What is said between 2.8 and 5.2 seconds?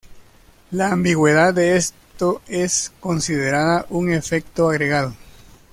considerada un efecto agregado.